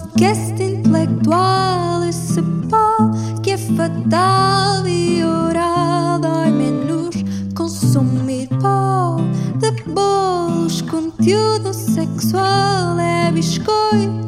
[0.00, 3.10] podcast intelectual, esse pó
[3.42, 7.16] que é fatal e oral dói menos
[7.54, 9.16] consumir pó
[9.58, 14.19] de bolos, conteúdo sexual é biscoito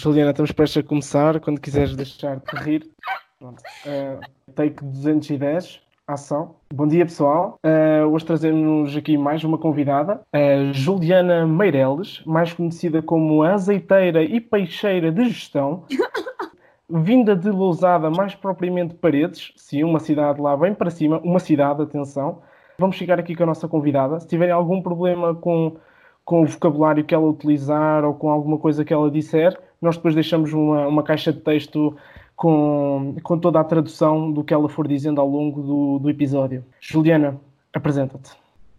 [0.00, 1.38] Juliana, estamos prestes a começar.
[1.40, 2.90] Quando quiseres deixar-te rir.
[3.38, 3.60] Pronto.
[3.84, 6.54] Uh, take 210, ação.
[6.72, 7.58] Bom dia, pessoal.
[7.62, 14.40] Uh, hoje trazemos aqui mais uma convidada, a Juliana Meireles, mais conhecida como azeiteira e
[14.40, 15.84] peixeira de gestão.
[16.88, 21.82] Vinda de Lousada, mais propriamente Paredes, sim, uma cidade lá bem para cima, uma cidade,
[21.82, 22.40] atenção.
[22.78, 24.18] Vamos chegar aqui com a nossa convidada.
[24.18, 25.76] Se tiverem algum problema com,
[26.24, 30.14] com o vocabulário que ela utilizar ou com alguma coisa que ela disser, nós depois
[30.14, 31.96] deixamos uma, uma caixa de texto
[32.36, 36.64] com, com toda a tradução do que ela for dizendo ao longo do, do episódio.
[36.80, 37.40] Juliana,
[37.72, 38.30] apresenta-te.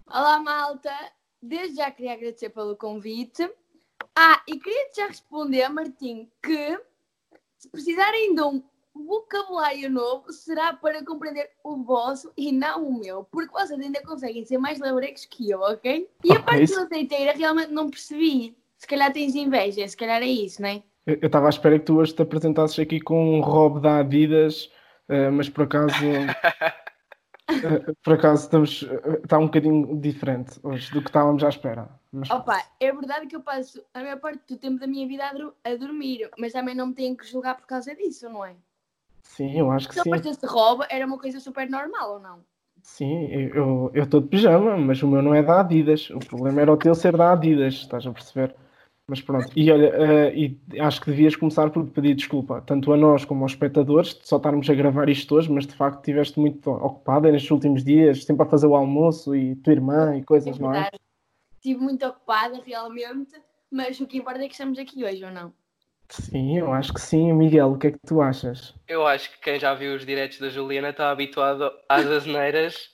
[0.08, 0.92] Olá, malta!
[1.42, 3.50] Desde já queria agradecer pelo convite.
[4.16, 6.80] Ah, e queria já responder, Martim, que
[7.58, 8.62] se precisarem de um
[8.94, 14.44] vocabulário novo, será para compreender o vosso e não o meu, porque vocês ainda conseguem
[14.46, 16.10] ser mais labregos que eu, ok?
[16.24, 18.56] E a parte isso- da azeiteira realmente não percebi.
[18.78, 20.84] Se calhar tens inveja, se calhar é isso, não é?
[21.06, 23.98] Eu eu estava à espera que tu hoje te apresentasses aqui com um robe da
[24.00, 24.70] Adidas,
[25.10, 25.96] eh, mas por acaso.
[27.50, 31.90] eh, por acaso estamos, eh, está um bocadinho diferente hoje do que estávamos à espera.
[32.12, 35.24] Mas Opa, é verdade que eu passo a maior parte do tempo da minha vida
[35.64, 38.56] a, dormir, mas também não me tenho que julgar por causa disso, não é?
[39.24, 40.10] sim, eu acho que Se eu sim.
[40.10, 42.40] partisse de roubo, era uma coisa super normal ou não?
[42.84, 46.10] Sim, eu eu estou de pijama, mas o meu não é da Adidas.
[46.10, 48.56] O problema era o teu ser da Adidas, estás a perceber?
[49.08, 52.98] Mas pronto, e olha, eh, e acho que devias começar por pedir desculpa, tanto a
[52.98, 56.40] nós como aos espectadores, de só estarmos a gravar isto hoje, mas de facto estiveste
[56.40, 60.24] muito ocupada nestes últimos dias, sempre a fazer o almoço e tua irmã e É
[60.24, 60.90] coisas, não é?
[61.56, 63.36] Estive muito ocupada realmente,
[63.70, 65.54] mas o que importa é que estamos aqui hoje ou não?
[66.12, 67.32] Sim, eu acho que sim.
[67.32, 68.74] Miguel, o que é que tu achas?
[68.88, 72.90] Eu acho que quem já viu os diretos da Juliana está habituado às asneiras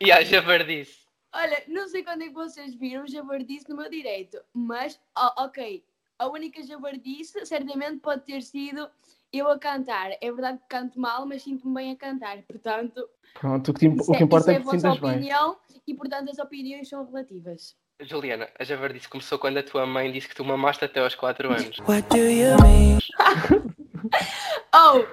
[0.00, 0.99] e à javardice.
[1.32, 5.84] Olha, não sei quando é que vocês viram jabardice no meu direito, mas ó, ok,
[6.18, 8.88] a única jabardice certamente pode ter sido
[9.32, 10.10] eu a cantar.
[10.20, 12.42] É verdade que canto mal, mas sinto-me bem a cantar.
[12.42, 15.10] Portanto, Pronto, o que, o que importa isso é a que te vossa sintas bem.
[15.12, 17.76] opinião e portanto as opiniões são relativas.
[18.00, 21.52] Juliana, a javardice começou quando a tua mãe disse que tu mamaste até aos 4
[21.52, 21.78] anos.
[21.86, 22.98] What do you mean?
[24.72, 25.04] Oh,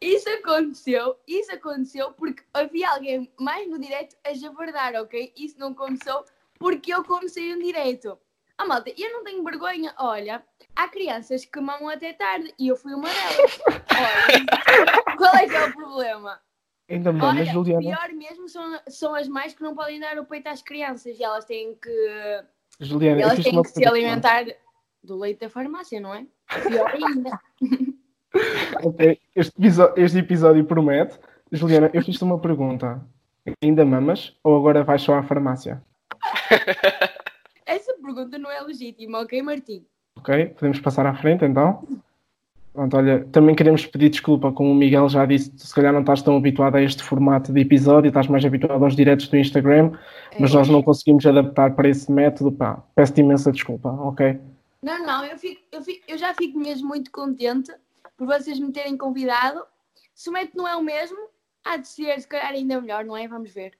[0.00, 5.32] isso aconteceu, isso aconteceu porque havia alguém mais no direito a javardar, ok?
[5.36, 6.24] Isso não começou
[6.58, 8.18] porque eu comecei um direito.
[8.58, 9.94] Ah, malta, eu não tenho vergonha.
[9.98, 10.44] Olha,
[10.74, 13.60] há crianças que mamam até tarde e eu fui uma delas.
[13.94, 16.40] Olha, qual é que é o problema?
[16.88, 17.80] Ainda me mas Olha, Juliana.
[17.80, 21.22] pior mesmo são, são as mães que não podem dar o peito às crianças e
[21.22, 22.44] elas têm que,
[22.78, 23.90] Juliana, elas têm que se pergunta.
[23.90, 24.44] alimentar
[25.02, 26.26] do leite da farmácia, não é?
[26.68, 27.40] Pior ainda.
[28.82, 31.18] Ok, Este episódio, este episódio promete.
[31.52, 33.00] Juliana, eu fiz-te uma pergunta.
[33.62, 35.82] Ainda mamas ou agora vais só à farmácia?
[37.66, 39.84] Essa pergunta não é legítima, ok, Martim?
[40.16, 40.46] Ok?
[40.46, 41.86] Podemos passar à frente então?
[42.72, 46.00] Pronto, olha, também queremos pedir desculpa, como o Miguel já disse, tu se calhar não
[46.00, 49.92] estás tão habituado a este formato de episódio, estás mais habituado aos diretos do Instagram,
[50.40, 50.54] mas É.
[50.56, 54.40] nós não conseguimos adaptar para esse método, pá, peço-te imensa desculpa, ok?
[54.82, 57.72] Não, não, eu, fico, eu, fico- eu já fico mesmo muito contente
[58.16, 59.64] por vocês me terem convidado.
[60.14, 61.18] Se o método não é o mesmo,
[61.64, 63.26] há de ser, se calhar, ainda melhor, não é?
[63.26, 63.76] Vamos ver.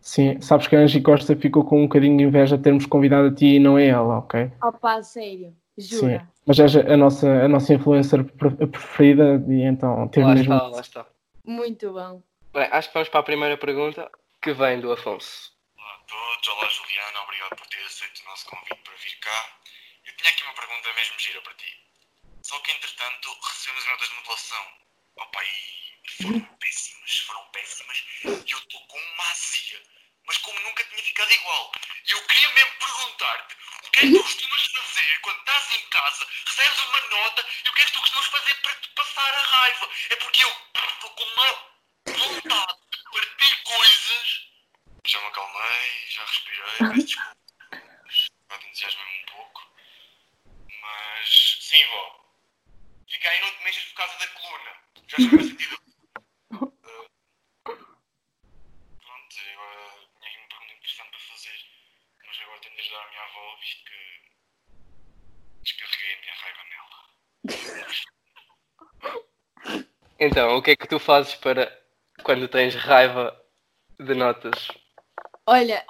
[0.00, 3.28] Sim, sabes que a Angie Costa ficou com um bocadinho de inveja de termos convidado
[3.28, 4.50] a ti e não é ela, ok?
[4.62, 6.28] Opa, sério, Sim, jura.
[6.46, 10.54] mas és a nossa, a nossa influencer pre- preferida e então teve Lá mesmo.
[10.54, 11.06] está, lá está.
[11.44, 12.22] Muito bom.
[12.52, 14.08] Bem, acho que vamos para a primeira pergunta,
[14.40, 15.52] que vem do Afonso.
[15.76, 19.58] Olá a todos, olá Juliana, obrigado por ter aceito o nosso convite para vir cá.
[20.06, 21.66] Eu tinha aqui uma pergunta mesmo gira para ti.
[22.48, 24.72] Só que entretanto recebemos as notas de modulação.
[25.16, 28.04] Opa, e foram péssimas, foram péssimas.
[28.24, 29.82] E eu estou com uma azia,
[30.24, 31.72] mas como nunca tinha ficado igual.
[32.06, 35.86] E eu queria mesmo perguntar-te o que é que tu costumas fazer quando estás em
[35.90, 39.34] casa, recebes uma nota e o que é que tu costumas fazer para te passar
[39.34, 39.90] a raiva?
[40.08, 41.72] É porque eu estou com uma
[42.06, 44.48] vontade de partir coisas
[45.04, 47.36] já me acalmei, já respirei, peço desculpa.
[48.48, 49.72] Pode entusiasmar-me um pouco.
[50.80, 52.17] Mas sim, vó.
[53.18, 54.70] Fica aí, não te mexas por causa da coluna.
[55.08, 55.74] Já chegou a sentir.
[56.52, 56.70] Uh,
[59.02, 61.58] pronto, eu uh, tinha aqui uma pergunta interessante para fazer.
[62.24, 63.98] Mas agora tenho de ajudar a minha avó, visto que
[65.64, 66.98] descarreguei a minha raiva nela.
[70.20, 71.76] Então, o que é que tu fazes para
[72.22, 73.36] quando tens raiva
[73.98, 74.68] de notas?
[75.44, 75.84] Olha,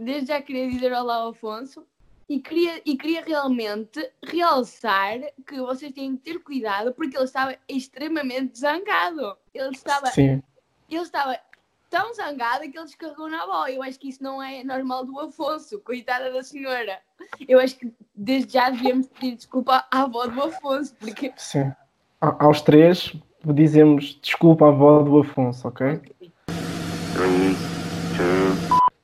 [0.00, 1.86] desde já queria dizer olá ao Afonso
[2.28, 7.56] e queria, e queria realmente realçar que vocês têm que ter cuidado porque ele estava
[7.68, 9.36] extremamente zangado.
[9.54, 10.42] Ele estava, Sim.
[10.90, 11.38] ele estava
[11.90, 13.66] tão zangado que ele descarregou na avó.
[13.66, 16.98] Eu acho que isso não é normal do Afonso, coitada da senhora.
[17.46, 21.70] Eu acho que desde já devíamos pedir desculpa à avó do Afonso, porque Sim.
[22.20, 23.12] A- aos três
[23.44, 26.00] dizemos desculpa à avó do Afonso, ok?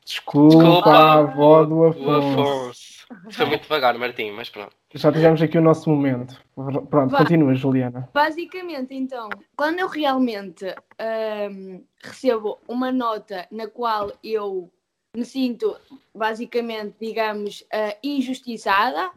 [0.04, 2.40] Desculpa, Desculpa, à avó do Afonso.
[2.40, 2.87] Afonso.
[3.30, 4.76] Foi muito devagar, Martim, mas pronto.
[4.94, 6.42] Já tivemos aqui o nosso momento.
[6.54, 7.18] Pronto, Vá.
[7.18, 8.08] continua, Juliana.
[8.12, 10.66] Basicamente, então, quando eu realmente
[10.98, 14.70] ahm, recebo uma nota na qual eu
[15.14, 15.76] me sinto,
[16.14, 19.12] basicamente, digamos, ah, injustiçada, ah,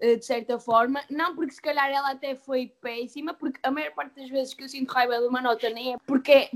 [0.00, 4.20] de certa forma, não porque se calhar ela até foi péssima, porque a maior parte
[4.20, 6.50] das vezes que eu sinto raiva de uma nota nem é porque,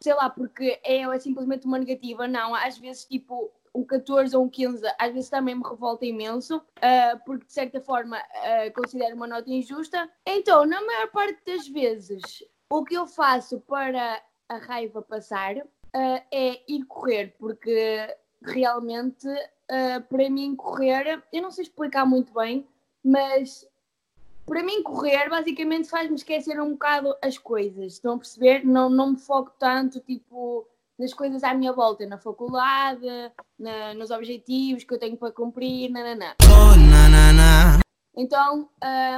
[0.00, 2.54] sei lá, porque é, é simplesmente uma negativa, não.
[2.54, 7.20] Às vezes, tipo, um 14 ou um 15, às vezes também me revolta imenso, ah,
[7.24, 10.08] porque de certa forma ah, considero uma nota injusta.
[10.24, 16.22] Então, na maior parte das vezes, o que eu faço para a raiva passar ah,
[16.32, 19.26] é ir correr, porque realmente
[20.08, 22.68] para mim correr, eu não sei explicar muito bem,
[23.02, 23.68] mas
[24.46, 28.64] para mim correr basicamente faz-me esquecer um bocado as coisas, estão a perceber?
[28.64, 30.68] Não, não me foco tanto, tipo,
[30.98, 33.06] nas coisas à minha volta, na faculdade,
[33.58, 36.34] na- nos objetivos que eu tenho para cumprir, nananã.
[38.16, 38.68] Então,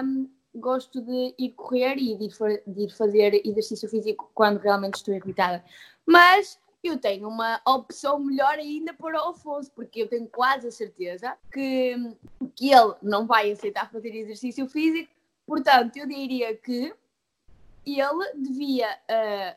[0.04, 4.96] hum, gosto de ir correr e de ir, de ir fazer exercício físico quando realmente
[4.96, 5.64] estou irritada.
[6.04, 10.72] Mas eu tenho uma opção melhor ainda para o Afonso, porque eu tenho quase a
[10.72, 11.94] certeza que,
[12.56, 15.12] que ele não vai aceitar fazer exercício físico.
[15.46, 16.92] Portanto, eu diria que
[17.86, 19.56] ele devia, ah,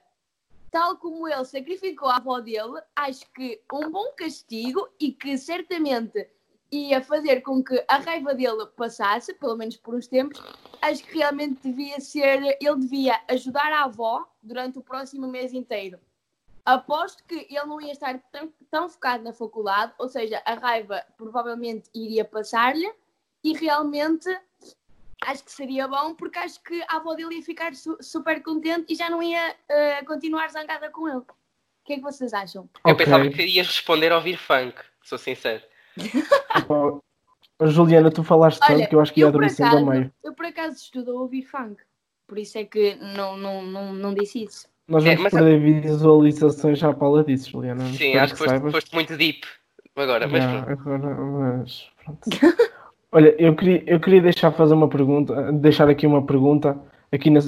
[0.72, 6.28] tal como ele sacrificou a avó dele, acho que um bom castigo e que certamente
[6.72, 10.42] ia fazer com que a raiva dele passasse, pelo menos por uns tempos,
[10.82, 16.00] acho que realmente devia ser, ele devia ajudar a avó durante o próximo mês inteiro.
[16.64, 21.04] Aposto que ele não ia estar tão, tão focado na faculdade, ou seja, a raiva
[21.18, 22.90] provavelmente iria passar-lhe
[23.44, 24.30] e realmente
[25.22, 28.92] acho que seria bom porque acho que a avó dele ia ficar su- super contente
[28.92, 31.18] e já não ia eh, continuar zangada com ele.
[31.20, 31.26] O
[31.86, 32.70] que é que vocês acham?
[32.86, 33.06] Eu Ok.
[33.06, 35.64] pensava que ias responder a ouvir funk, sou sincero.
[36.70, 37.00] Ó,
[37.68, 40.14] Juliana, tu falaste tanto Olha, que eu acho que ia adormecer acaso, meio.
[40.24, 41.82] eu por acaso estudo a ouvir funk,
[42.28, 44.68] por isso é que não, não, não, não disse isso.
[44.88, 47.86] Nós É, vamos mas- perder visualizações já à pala disso, Juliana.
[47.94, 48.72] Sim, acho que foste, saibas.
[48.72, 49.48] foste muito deep
[49.96, 50.70] agora, mas pronto.
[50.70, 52.30] agora, mas pronto.
[53.12, 56.78] Olha, eu queria, eu queria deixar fazer uma pergunta, deixar aqui uma pergunta
[57.12, 57.42] aqui no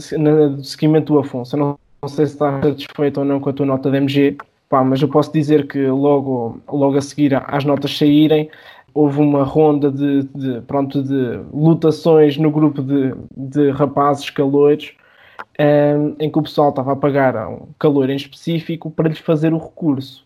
[0.63, 1.55] seguimento do Afonso.
[1.55, 4.37] Eu não, não sei se está satisfeito ou não com a tua nota de MG,
[4.67, 8.49] pá, mas eu posso dizer que logo, logo a seguir às notas saírem,
[8.93, 14.93] houve uma ronda de, de, pronto, de lutações no grupo de, de rapazes caloiros,
[15.57, 19.53] em, em que o pessoal estava a pagar um calor em específico para lhes fazer
[19.53, 20.25] o recurso.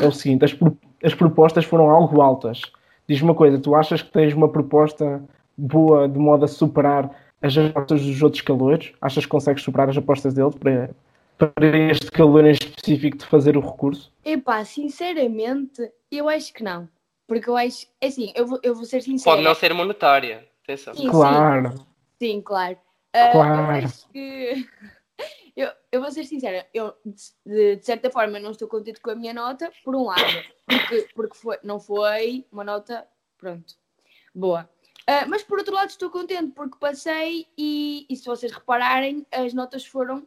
[0.00, 0.56] É o seguinte, as,
[1.02, 2.62] as propostas foram algo altas.
[3.10, 5.20] Diz-me uma coisa, tu achas que tens uma proposta
[5.58, 7.10] boa de modo a superar
[7.42, 8.92] as apostas dos outros calores?
[9.00, 10.90] Achas que consegues superar as apostas dele para,
[11.36, 14.12] para este calor em específico de fazer o recurso?
[14.24, 16.88] Epá, sinceramente, eu acho que não.
[17.26, 19.34] Porque eu acho, é assim, eu vou, eu vou ser sincera.
[19.34, 20.46] Pode não ser monetária.
[20.62, 20.94] Atenção.
[20.94, 21.74] Sim, Claro,
[22.22, 22.76] Sim, claro.
[23.12, 23.60] Ah, Claro.
[23.60, 24.68] Eu acho que.
[25.60, 29.14] Eu, eu vou ser sincera, eu de, de certa forma não estou contente com a
[29.14, 30.22] minha nota, por um lado,
[30.66, 33.74] porque, porque foi, não foi uma nota, pronto,
[34.34, 34.66] boa.
[35.06, 39.52] Ah, mas por outro lado estou contente porque passei e, e se vocês repararem, as
[39.52, 40.26] notas foram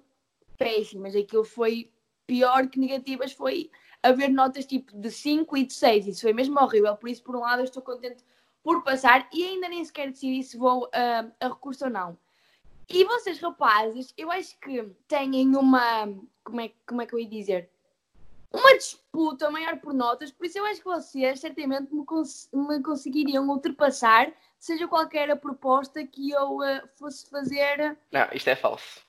[0.58, 1.16] péssimas.
[1.16, 1.92] Aquilo foi
[2.28, 3.72] pior que negativas, foi
[4.04, 6.08] haver notas tipo de 5 e de 6.
[6.08, 6.96] Isso foi mesmo horrível.
[6.96, 8.24] Por isso, por um lado, eu estou contente
[8.62, 12.18] por passar e ainda nem sequer decidi se vou ah, a recurso ou não.
[12.90, 16.08] E vocês, rapazes, eu acho que têm uma.
[16.44, 17.70] Como é, como é que eu ia dizer?
[18.52, 22.84] Uma disputa maior por notas, por isso eu acho que vocês certamente me, cons- me
[22.84, 27.98] conseguiriam ultrapassar, seja qualquer a proposta que eu ah, fosse fazer.
[28.12, 29.02] Não, isto é falso.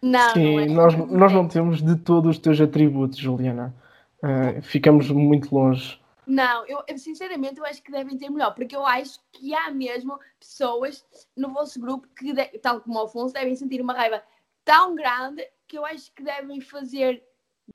[0.00, 0.66] Não, sim, não é.
[0.66, 3.74] nós, nós não temos de todos os teus atributos, Juliana.
[4.22, 6.00] Ah, ficamos muito longe.
[6.32, 9.70] Não, eu, eu, sinceramente eu acho que devem ter melhor, porque eu acho que há
[9.70, 11.04] mesmo pessoas
[11.36, 14.24] no vosso grupo que, de- tal como o Afonso, devem sentir uma raiva
[14.64, 17.22] tão grande que eu acho que devem fazer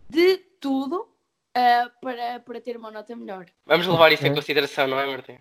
[0.10, 1.08] de tudo
[1.54, 3.46] ah, para, para ter uma nota melhor.
[3.64, 5.38] Vamos levar isso em consideração, não é, Martim?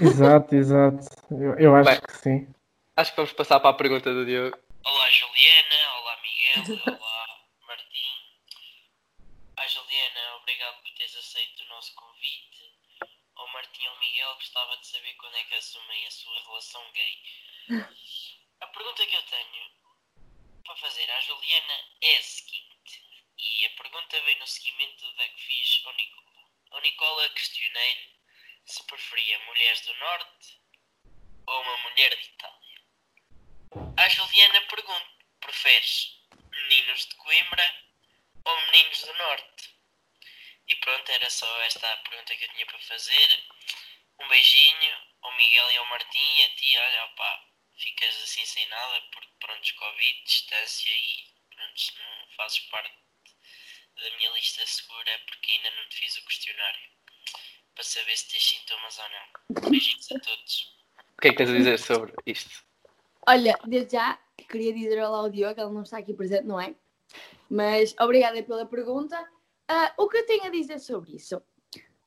[0.00, 1.08] Exato, exato.
[1.28, 2.00] Eu, eu acho Bem.
[2.00, 2.54] que sim.
[2.96, 4.56] Acho que vamos passar para a pergunta do Diogo.
[4.86, 7.26] Olá Juliana, olá Miguel, olá
[7.66, 8.12] Martim.
[9.56, 12.74] Ah Juliana, obrigado por teres aceito o nosso convite.
[13.36, 16.90] Ao Martim e ao Miguel gostava de saber quando é que assumem a sua relação
[16.90, 17.22] gay.
[18.60, 19.70] A pergunta que eu tenho
[20.64, 23.02] para fazer à Juliana é a seguinte,
[23.38, 26.50] e a pergunta vem no seguimento da que fiz ao Nicola.
[26.72, 28.20] Ao Nicola questionei-lhe
[28.66, 30.60] se preferia mulheres do Norte
[31.46, 32.82] ou uma mulher de Itália.
[33.96, 37.84] A Juliana pergunta: preferes meninos de Coimbra
[38.44, 39.79] ou meninos do Norte?
[40.70, 43.44] E pronto, era só esta a pergunta que eu tinha para fazer.
[44.20, 47.44] Um beijinho ao Miguel e ao Martim e a ti, olha, opá,
[47.76, 52.92] ficas assim sem nada porque pronto, Covid, distância e pronto, não fazes parte
[53.96, 56.88] da minha lista segura porque ainda não te fiz o questionário
[57.74, 59.70] para saber se tens sintomas ou não.
[59.70, 60.76] Beijinhos a todos.
[61.18, 62.64] O que é que tens a dizer sobre isto?
[63.26, 66.74] Olha, desde já queria dizer olá ao Diogo, ele não está aqui presente, não é?
[67.50, 69.28] Mas obrigada pela pergunta.
[69.72, 71.40] Ah, o que eu tenho a dizer sobre isso?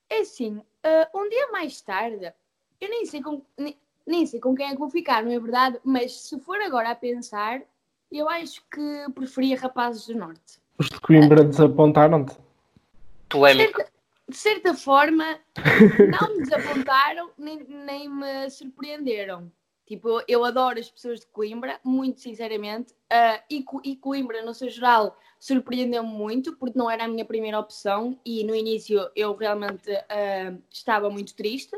[0.10, 2.34] É assim, ah, um dia mais tarde,
[2.82, 5.40] eu nem sei, com, nem, nem sei com quem é que vou ficar, não é
[5.40, 5.80] verdade?
[5.82, 7.62] Mas se for agora a pensar,
[8.12, 8.82] eu acho que
[9.16, 10.60] preferia rapazes do Norte.
[10.78, 12.36] Os de Coimbra desapontaram-te?
[13.30, 13.78] Polémico.
[13.78, 13.94] Certa-
[14.28, 15.40] de certa forma,
[16.10, 19.50] não me desapontaram nem, nem me surpreenderam.
[19.86, 24.54] Tipo, eu, adoro as pessoas de Coimbra, muito sinceramente, ah, e, Co- e Coimbra, no
[24.54, 29.36] seu geral, surpreendeu-me muito, porque não era a minha primeira opção, e no início eu
[29.36, 31.76] realmente ah, estava muito triste.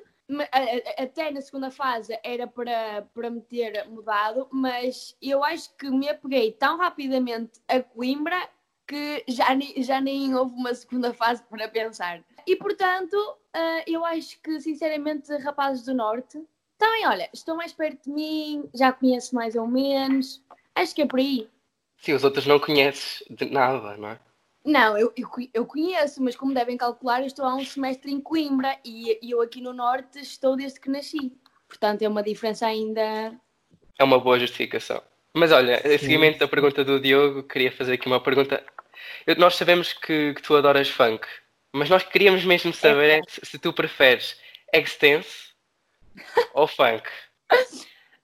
[0.98, 6.10] Até na segunda fase era para, para me ter mudado, mas eu acho que me
[6.10, 8.50] apeguei tão rapidamente a Coimbra
[8.88, 12.24] que já nem, já nem houve uma segunda fase para pensar.
[12.46, 13.16] E portanto,
[13.54, 16.40] ah, eu acho que sinceramente, rapazes do Norte,
[16.78, 20.42] também, olha, estão mais perto de mim, já conheço mais ou menos,
[20.74, 21.50] acho que é por aí.
[21.98, 24.20] Sim, os outros não conheces de nada, não é?
[24.66, 28.20] Não, eu, eu, eu conheço, mas como devem calcular, eu estou há um semestre em
[28.20, 31.32] Coimbra e, e eu aqui no Norte estou desde que nasci.
[31.68, 33.02] Portanto, é uma diferença ainda.
[33.98, 35.02] É uma boa justificação.
[35.34, 38.64] Mas olha, em seguimento da pergunta do Diogo, queria fazer aqui uma pergunta.
[39.28, 41.28] Eu- nós sabemos que, que tu adoras funk,
[41.74, 44.40] mas nós queríamos mesmo saber é se, se tu preferes
[44.74, 45.54] extense
[46.54, 47.10] ou funk.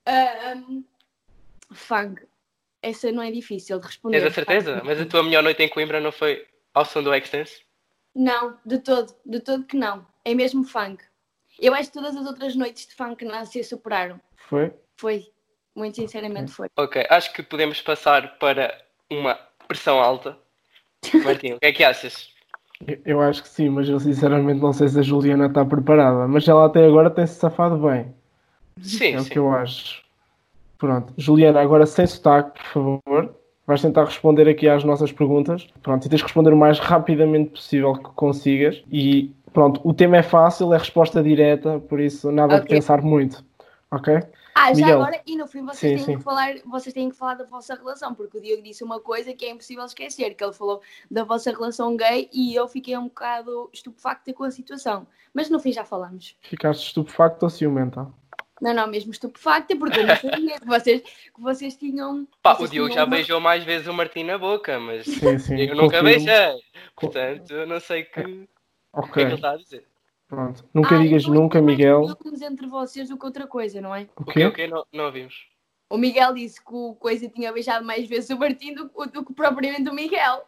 [0.05, 0.83] Ah, um,
[1.73, 2.21] funk.
[2.81, 4.19] Essa não é difícil de responder.
[4.19, 4.81] Tens a certeza?
[4.83, 7.63] Mas a tua melhor noite em Coimbra não foi ao som do extense?
[8.15, 10.05] Não, de todo, de todo que não.
[10.25, 11.03] É mesmo funk.
[11.59, 14.19] Eu acho que todas as outras noites de funk não se superaram.
[14.35, 14.73] Foi?
[14.97, 15.31] Foi.
[15.75, 16.67] Muito sinceramente foi.
[16.75, 19.35] Ok, acho que podemos passar para uma
[19.67, 20.37] pressão alta.
[21.23, 22.33] Martim, o que é que achas?
[23.05, 26.27] Eu- acho que sim, mas eu sinceramente não sei se a Juliana está preparada.
[26.27, 28.07] Mas ela até agora tem-se safado bem.
[28.81, 29.29] Sim, É o sim.
[29.29, 30.01] que eu acho.
[30.77, 31.13] Pronto.
[31.17, 33.35] Juliana, agora sem sotaque, por favor.
[33.67, 35.67] Vais tentar responder aqui às nossas perguntas.
[35.83, 38.83] Pronto, e tens de responder o mais rapidamente possível que consigas.
[38.91, 42.69] E pronto, o tema é fácil, é resposta direta, por isso nada de Ok.
[42.77, 43.43] pensar muito.
[43.91, 44.19] Ok?
[44.53, 45.01] Ah, já Miguel.
[45.01, 46.17] agora, e no fim vocês Sim, têm, sim.
[46.17, 49.33] Que falar, vocês têm que falar da vossa relação, porque o Diogo disse uma coisa
[49.33, 53.05] que é impossível esquecer, que ele falou da vossa relação gay e eu fiquei um
[53.05, 55.07] bocado estupefacta com a situação.
[55.33, 56.35] Mas no fim já falamos.
[56.41, 58.07] Ficaste estupefacto ou ciumenta?
[58.61, 62.27] Não, não, mesmo estupefacta, porque eu não sabia que vocês, que vocês tinham.
[62.43, 65.05] Pá, o vocês Diogo tinham já uma- beijou mais vezes o Martim na boca, mas
[65.05, 65.59] Sim, sim.
[65.61, 66.61] eu nunca beijei.
[66.95, 68.47] Portanto, eu não sei que,
[68.93, 69.87] o que é que ele está a dizer.
[70.31, 70.63] Pronto.
[70.73, 72.07] Nunca Ah, digas então nunca, é Miguel.
[72.21, 74.07] ciúmes entre vocês do que outra coisa, não é?
[74.15, 74.45] O O quê?
[74.45, 75.35] o que não, não ouvimos?
[75.89, 79.33] O Miguel disse que o Coisa tinha beijado mais vezes o Martim do, do que
[79.33, 80.41] propriamente o Miguel.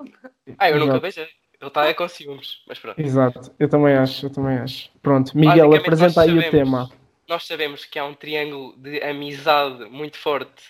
[0.57, 1.27] Ah, eu nunca beijei.
[1.59, 2.99] Ele está com ciúmes, mas pronto.
[2.99, 4.89] Exato, eu também acho, eu também acho.
[5.01, 6.89] Pronto, Miguel, apresenta aí o sabemos- tema.
[7.27, 10.63] Nós sabemos que há um triângulo de amizade muito forte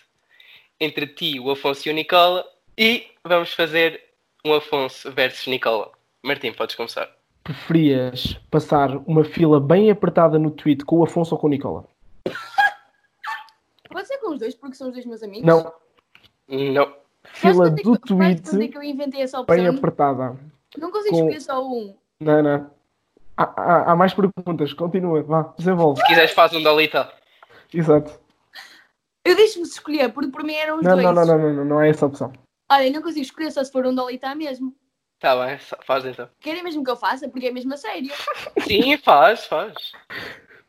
[0.80, 2.46] entre ti, o Afonso e o Nicola,
[2.78, 4.04] e vamos fazer
[4.46, 5.92] um Afonso versus Nicola.
[6.24, 7.10] Martim, podes começar.
[7.44, 11.86] Preferias passar uma fila bem apertada no tweet com o Afonso ou com o Nicola?
[13.90, 15.46] Pode ser com os dois, porque são os dois meus amigos.
[15.46, 15.74] Não,
[16.48, 16.94] Não.
[17.26, 19.56] Fila é do que- tweet é que eu inventei essa opção?
[19.56, 20.38] bem apertada.
[20.78, 21.96] Não consigo com- escolher só um.
[22.20, 22.72] Não, não.
[23.36, 26.00] Há, há- há mais perguntas, continua, vá, desenvolve.
[26.02, 27.12] Se quiseres, faz um Dalita.
[27.74, 28.20] Exato.
[29.26, 31.04] Eu deixo-me escolher, porque por mim eram os Não, dois.
[31.04, 32.32] não, não, não, não, não, não é essa a opção.
[32.72, 34.74] Olha, eu não consigo escolher só se for um Dolita mesmo.
[35.24, 36.30] Tá bem, faz então.
[36.42, 38.12] Querem mesmo que eu faça, porque é mesmo a sério.
[38.68, 39.74] Sim, faz, faz.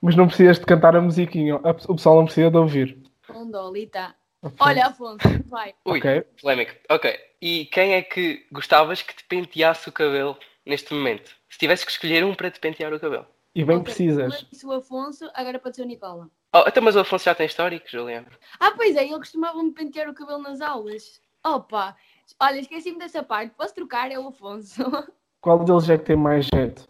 [0.01, 2.97] Mas não precisas de cantar a musiquinha, o pessoal não precisa de ouvir.
[3.35, 4.15] Um Dolita.
[4.41, 4.57] Ok.
[4.61, 5.75] Olha, Afonso, vai.
[5.85, 6.21] Ui, Ok.
[6.41, 6.73] polémico.
[6.89, 7.19] Ok.
[7.43, 11.35] E quem é que gostavas que te penteasse o cabelo neste momento?
[11.51, 13.27] Se tivesse que escolher um para te pentear o cabelo.
[13.57, 14.23] E bem Ok, precisas.
[14.23, 16.31] como eu disse o Afonso, agora pode ser o Nicola.
[16.55, 18.29] Oh, então, mas o Afonso já tem histórico, Juliana.
[18.61, 21.21] Ah, pois é, ele costumava me pentear o cabelo nas aulas.
[21.43, 21.97] Opa!
[22.41, 23.55] Olha, esqueci-me dessa parte.
[23.55, 24.11] Posso trocar?
[24.11, 24.83] É o Afonso.
[25.41, 26.89] Qual deles é que tem mais jeito?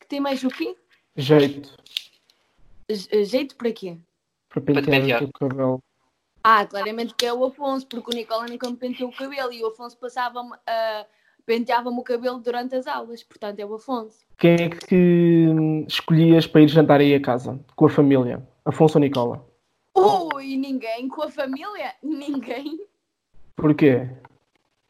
[0.00, 0.76] que tem mais o quê?
[1.16, 1.76] Jeito
[2.88, 3.98] Je- Jeito para quê?
[4.48, 5.80] para te pentear o teu cabelo.
[6.44, 9.62] Ah, claramente que é o Afonso, porque o Nicola nunca me penteou o cabelo e
[9.64, 11.04] o Afonso passava-me, ah,
[11.44, 14.24] penteava-me o cabelo durante as aulas, portanto é o Afonso.
[14.38, 17.58] Quem é que escolhias para ir jantar aí a casa?
[17.74, 18.46] Com a família?
[18.64, 19.44] Afonso ou Nicola?
[19.94, 21.94] Ui, ninguém com a família?
[22.02, 22.86] Ninguém.
[23.56, 24.08] Porquê?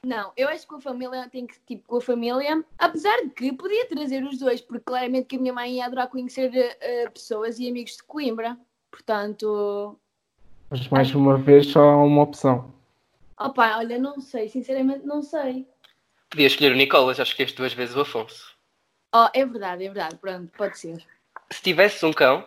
[0.04, 3.30] Não, eu acho que com a família tem que, tipo, com a família, apesar de
[3.30, 6.50] que podia trazer os dois, porque claramente que a minha mãe ia adorar conhecer
[6.80, 8.56] ah, pessoas e amigos de Coimbra.
[8.90, 9.98] Portanto,
[10.70, 12.72] Mas mais uma vez só há uma opção.
[13.38, 15.66] opa, olha, não sei, sinceramente não sei.
[16.30, 18.54] Podia escolher o Nicolas, já escolheste duas vezes o Afonso.
[19.14, 21.04] Oh, é verdade, é verdade, pronto, pode ser.
[21.50, 22.46] Se tivesses um cão,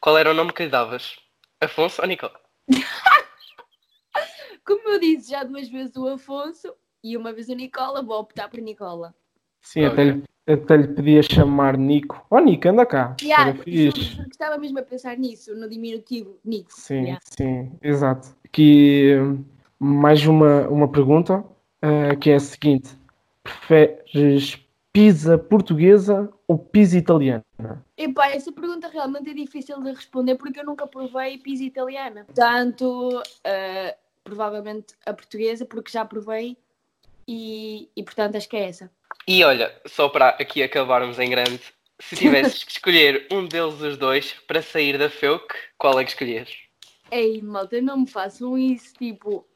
[0.00, 1.16] qual era o nome que lhe davas?
[1.60, 2.38] Afonso ou Nicola?
[4.66, 8.48] Como eu disse já duas vezes o Afonso e uma vez o Nicola, vou optar
[8.48, 9.14] por Nicola.
[9.62, 12.26] Sim, até lhe, até lhe podia chamar Nico.
[12.28, 13.16] Oh, Nico, anda cá.
[13.22, 16.72] Yeah, isso, porque estava mesmo a pensar nisso, no diminutivo Nico.
[16.72, 17.20] Sim, Yeah.
[17.30, 18.36] sim, exato.
[18.44, 19.44] Aqui hum,
[19.78, 21.44] mais uma, uma pergunta,
[21.80, 22.90] ah, que é a seguinte:
[23.44, 24.60] preferes
[24.92, 27.44] pizza portuguesa ou pizza italiana?
[27.96, 32.24] Epá, essa pergunta realmente é difícil de responder porque eu nunca provei pizza italiana.
[32.24, 33.94] Portanto, ah,
[34.26, 36.56] provavelmente a portuguesa, porque já provei
[37.28, 38.90] e, e portanto acho que é essa.
[39.26, 41.60] E olha, só para aqui acabarmos em grande,
[42.00, 46.10] se tivesses que escolher um deles os dois para sair da FEUC, qual é que
[46.10, 46.56] escolheres?
[47.10, 49.46] Ei, malta, não me façam isso, tipo.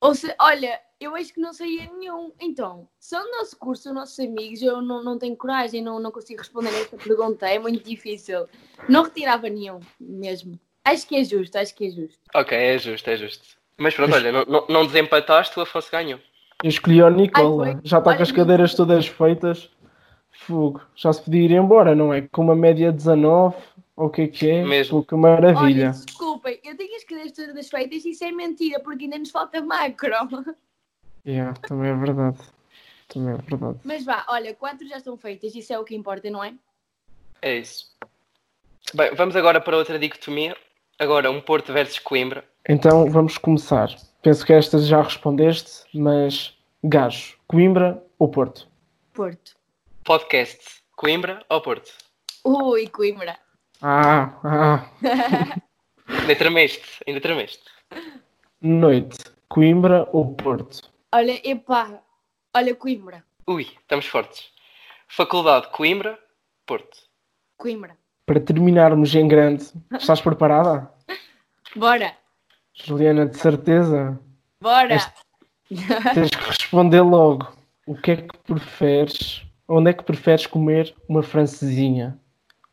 [0.00, 2.32] Ou se, olha, eu acho que não saía nenhum.
[2.40, 6.10] Então, são do nosso curso, são nossos amigos, eu não, não tenho coragem, não, não
[6.10, 8.48] consigo responder a esta pergunta, é muito difícil.
[8.88, 10.58] Não retirava nenhum, mesmo.
[10.86, 12.20] Acho que é justo, acho que é justo.
[12.32, 13.44] Ok, é justo, é justo.
[13.76, 16.20] Mas pronto, olha, não, não, desempataste, o Afonso ganhou.
[16.62, 17.66] Eu escolhi o Nicola.
[17.66, 17.78] Ai.
[17.82, 19.68] Já está com as cadeiras todas feitas.
[20.46, 20.80] Fogo.
[20.94, 22.22] Já se podia ir embora, não é?
[22.22, 23.56] Com uma média 19,
[23.96, 24.64] ou o que é que é?
[24.64, 25.02] Mesmo.
[25.02, 25.88] Pô, que maravilha.
[25.88, 29.30] Olha, desculpem, eu tenho as cadeiras todas feitas e isso é mentira, porque ainda nos
[29.30, 30.12] falta macro.
[31.28, 32.38] Yeah, também é verdade.
[33.08, 33.80] Também é verdade.
[33.82, 36.54] Mas vá, olha, quatro já estão feitas, isso é o que importa, não é?
[37.42, 37.92] É isso.
[38.94, 40.56] Bem, vamos agora para outra dicotomia.
[40.98, 42.42] Agora, um Porto versus Coimbra.
[42.66, 43.94] Então vamos começar.
[44.22, 48.66] Penso que esta já respondeste, mas gajo, Coimbra ou Porto?
[49.12, 49.54] Porto.
[50.02, 51.92] Podcast, Coimbra ou Porto?
[52.44, 53.38] Ui, Coimbra.
[53.82, 54.90] Ah, ah.
[56.08, 57.64] Ainda tremeste, ainda tremeste.
[58.62, 60.90] Noite, Coimbra ou Porto?
[61.12, 62.00] Olha, epá,
[62.54, 63.24] olha, Coimbra.
[63.46, 64.50] Ui, estamos fortes.
[65.08, 66.18] Faculdade, Coimbra,
[66.64, 66.96] Porto.
[67.58, 67.98] Coimbra.
[68.26, 70.90] Para terminarmos em grande, estás preparada?
[71.76, 72.12] Bora,
[72.74, 74.18] Juliana, de certeza?
[74.60, 74.94] bora.
[74.96, 75.12] Este-
[76.14, 77.52] Tens que responder logo.
[77.86, 79.42] O que é que preferes?
[79.68, 82.18] Onde é que preferes comer uma francesinha?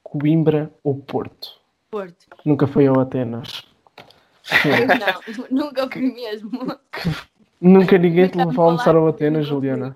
[0.04, 1.60] Coimbra ou Porto?
[1.92, 2.26] Porto.
[2.46, 3.64] Nunca foi ao Atenas.
[5.50, 6.52] Não, nunca fui mesmo.
[7.62, 9.46] Nunca ninguém te levou a almoçar ao Atenas.
[9.48, 9.96] Juliana.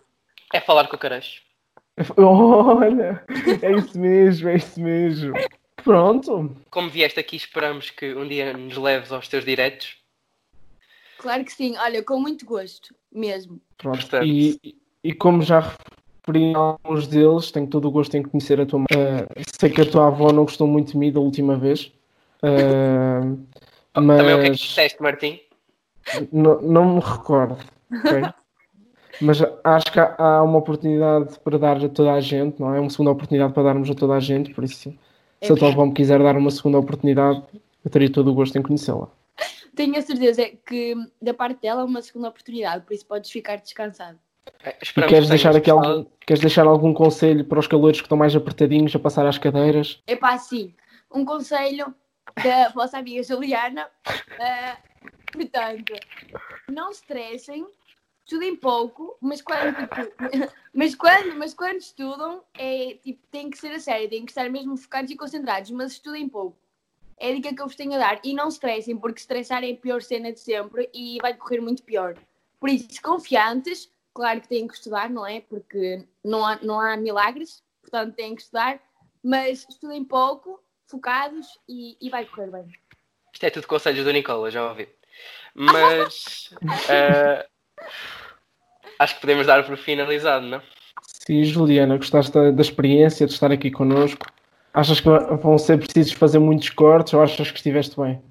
[0.53, 1.41] É falar com o carejo.
[2.17, 3.23] Olha,
[3.61, 5.33] é isso mesmo, é isso mesmo.
[5.83, 6.55] Pronto.
[6.69, 9.97] Como vieste aqui, esperamos que um dia nos leves aos teus diretos.
[11.17, 13.59] Claro que sim, olha, com muito gosto, mesmo.
[13.77, 13.97] Pronto.
[13.99, 14.59] Portanto- E,
[15.03, 15.59] e como já
[16.25, 18.87] referi a alguns deles, tenho todo o gosto em conhecer a tua mãe.
[19.35, 21.91] Eh, sei que a tua avó não gostou muito de mim da última vez.
[22.43, 23.21] Eh,
[23.93, 25.39] Também o que é que mas disseste, Martim?
[26.31, 27.57] não, não me recordo.
[27.91, 28.21] ok?
[29.21, 32.79] mas acho que há, uma oportunidade para dar a toda a gente, não é?
[32.79, 34.93] Uma segunda oportunidade para darmos a toda a gente, por isso,
[35.41, 37.43] É se a tua avó me quiser dar uma segunda oportunidade,
[37.83, 39.07] eu teria todo o gosto em conhecê-la.
[39.75, 43.57] Tenho a certeza que da parte dela é uma segunda oportunidade, por isso podes ficar
[43.57, 44.17] descansado.
[44.63, 48.05] É, E queres que deixar, aqui algum, queres deixar algum conselho para os calores que
[48.05, 50.01] estão mais apertadinhos a passar às cadeiras?
[50.07, 50.73] Epá, sim,
[51.13, 51.93] um conselho
[52.43, 53.87] da vossa amiga Juliana.
[54.39, 54.77] eh,
[55.31, 55.93] portanto,
[56.69, 57.65] não se estressem,
[58.27, 59.95] estudem pouco, mas quando, tipo,
[60.75, 64.49] mas quando, mas quando estudam, é, tipo, tem que ser a sério, têm que estar
[64.49, 66.57] mesmo focados e concentrados, mas estudem pouco.
[67.17, 68.19] É a dica que eu vos tenho a dar.
[68.23, 71.61] E não se estressem, porque estressar é a pior cena de sempre e vai correr
[71.61, 72.15] muito pior.
[72.59, 75.41] Por isso, confiantes, claro que têm que estudar, não é?
[75.41, 78.79] Porque não há, não há milagres, portanto têm que estudar,
[79.23, 82.67] mas estudem pouco, focados e, e vai correr bem.
[83.33, 84.87] Isto é tudo conselhos do Nicola, já ouvi.
[85.55, 86.51] Mas
[86.89, 87.47] eh,
[88.99, 90.61] acho que podemos dar por finalizado, não?
[91.03, 94.25] Sim, Juliana, gostaste da, da experiência de estar aqui connosco.
[94.73, 98.21] Achas que vão ser precisos fazer muitos cortes ou achas que estiveste bem?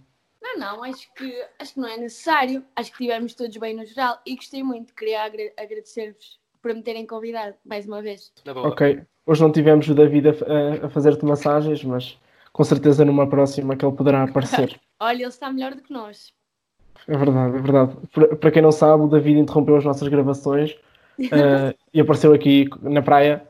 [0.40, 2.64] Não, não, acho que, acho que não é necessário.
[2.74, 4.94] Acho que estivemos todos bem no geral e gostei muito.
[4.94, 8.32] Queria agra- agradecer-vos por me terem convidado mais uma vez.
[8.46, 9.02] Ok.
[9.26, 12.18] Hoje não tivemos o David a, a- a fazer-te massagens, mas
[12.52, 14.80] com certeza numa próxima que ele poderá aparecer.
[15.00, 16.32] Olha, ele está melhor do que nós.
[17.09, 17.92] É verdade, é verdade.
[18.40, 20.76] Para quem não sabe, o David interrompeu as nossas gravações
[21.20, 23.42] eh, e apareceu aqui na praia.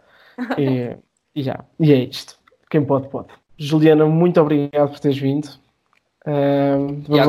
[0.59, 0.97] E,
[1.35, 1.65] e já.
[1.81, 2.37] E é isto.
[2.71, 3.29] Quem pode, pode.
[3.59, 5.49] Juliana, muito obrigado por teres vindo.
[6.27, 7.25] Eh, vamos Yeah,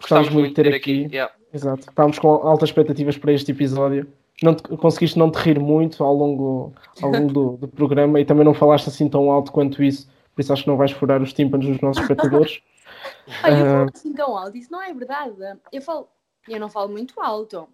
[0.00, 1.08] gostei- muito de ter aqui.
[1.10, 1.32] Yeah.
[1.52, 1.88] Exato.
[1.88, 4.06] Estávamos com altas expectativas para este episódio.
[4.42, 8.24] Não te- conseguiste não te rir muito ao longo, ao longo do, do programa e
[8.24, 11.22] também não falaste assim tão alto quanto isso, por isso acho que não vais furar
[11.22, 12.60] os tímpanos dos nossos espectadores.
[13.42, 15.34] Olha, eu falo assim tão alto, isso não é verdade.
[15.72, 16.08] Eu falo,
[16.48, 17.68] eu não falo muito alto.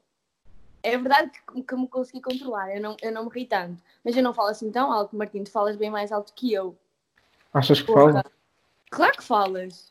[0.82, 3.82] É verdade que, que me consegui controlar, eu não, eu não me ri tanto.
[4.04, 6.76] Mas eu não falo assim tão alto, Martim, tu falas bem mais alto que eu.
[7.52, 8.12] Achas que Porra.
[8.12, 8.24] fala?
[8.90, 9.90] Claro que falas.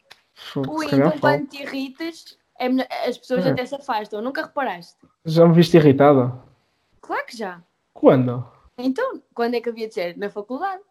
[0.55, 2.67] Ou então quando te irritas, é
[3.07, 3.51] as pessoas É.
[3.51, 4.21] até se afastam.
[4.21, 4.97] Nunca reparaste?
[5.25, 6.33] Já me viste irritada?
[7.01, 7.61] Claro que já.
[7.93, 8.45] Quando?
[8.77, 10.17] Então, quando é que havia de ser?
[10.17, 10.81] Na faculdade?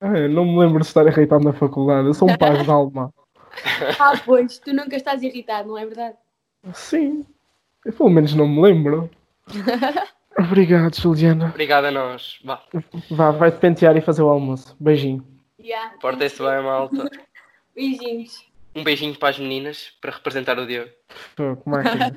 [0.00, 2.06] Eu não me lembro de estar irritado na faculdade.
[2.06, 3.12] Eu sou um paz de alma.
[3.98, 6.16] Ah, pois, tu nunca estás irritado, não é verdade?
[6.72, 7.24] Sim.
[7.84, 9.10] Eu pelo menos não me lembro.
[10.38, 11.46] Obrigado, Juliana.
[11.46, 12.40] Obrigado a nós.
[12.44, 12.62] Vá.
[13.10, 14.76] Vá, vai-te pentear e fazer o almoço.
[14.80, 15.24] Beijinho.
[15.60, 15.94] Yeah.
[16.00, 17.08] Portem-se bem, malta.
[17.74, 18.44] Beijinhos.
[18.74, 20.90] Um beijinho para as meninas para representar o Diogo.
[21.36, 22.12] Fogo, máquina.